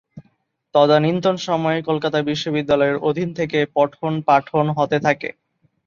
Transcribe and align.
তদানীন্তন 0.75 1.35
সময়ে 1.47 1.79
কলকাতা 1.81 2.19
বিশ্ববিদ্যালয়ের 2.29 2.97
অধীন 3.09 3.29
থেকে 3.33 3.59
পঠন 3.75 4.13
পাঠন 4.27 4.65
হতে 4.77 4.97
থাকে। 4.99 5.29